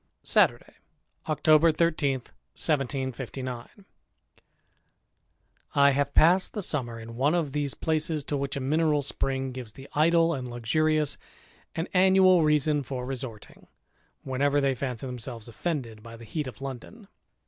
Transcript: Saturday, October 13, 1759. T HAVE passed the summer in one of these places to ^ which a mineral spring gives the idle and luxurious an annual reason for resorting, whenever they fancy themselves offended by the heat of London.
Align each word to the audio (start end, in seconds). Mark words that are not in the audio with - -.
Saturday, 0.23 0.77
October 1.29 1.71
13, 1.71 2.13
1759. 2.15 3.67
T 5.75 5.79
HAVE 5.79 6.13
passed 6.15 6.53
the 6.53 6.63
summer 6.63 6.99
in 6.99 7.15
one 7.15 7.35
of 7.35 7.51
these 7.51 7.75
places 7.75 8.23
to 8.23 8.33
^ 8.35 8.39
which 8.39 8.55
a 8.55 8.59
mineral 8.59 9.03
spring 9.03 9.51
gives 9.51 9.73
the 9.73 9.87
idle 9.93 10.33
and 10.33 10.49
luxurious 10.49 11.19
an 11.75 11.87
annual 11.93 12.41
reason 12.41 12.81
for 12.81 13.05
resorting, 13.05 13.67
whenever 14.23 14.59
they 14.59 14.73
fancy 14.73 15.05
themselves 15.05 15.47
offended 15.47 16.01
by 16.01 16.17
the 16.17 16.25
heat 16.25 16.47
of 16.47 16.61
London. 16.63 17.07